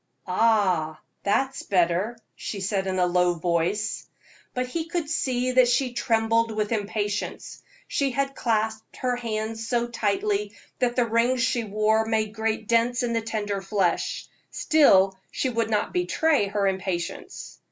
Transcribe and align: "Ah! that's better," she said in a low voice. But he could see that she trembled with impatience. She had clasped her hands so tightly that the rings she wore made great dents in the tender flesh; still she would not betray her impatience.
"Ah! 0.25 0.99
that's 1.21 1.61
better," 1.61 2.17
she 2.35 2.59
said 2.59 2.87
in 2.87 2.97
a 2.97 3.05
low 3.05 3.35
voice. 3.35 4.07
But 4.55 4.65
he 4.65 4.85
could 4.85 5.07
see 5.07 5.51
that 5.51 5.67
she 5.67 5.93
trembled 5.93 6.49
with 6.49 6.71
impatience. 6.71 7.61
She 7.87 8.09
had 8.09 8.33
clasped 8.33 8.97
her 8.97 9.15
hands 9.15 9.67
so 9.67 9.85
tightly 9.85 10.53
that 10.79 10.95
the 10.95 11.05
rings 11.05 11.43
she 11.43 11.63
wore 11.65 12.03
made 12.07 12.33
great 12.33 12.67
dents 12.67 13.03
in 13.03 13.13
the 13.13 13.21
tender 13.21 13.61
flesh; 13.61 14.25
still 14.49 15.15
she 15.29 15.49
would 15.49 15.69
not 15.69 15.93
betray 15.93 16.47
her 16.47 16.65
impatience. 16.67 17.59